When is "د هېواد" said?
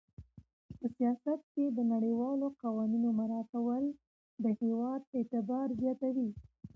4.43-5.01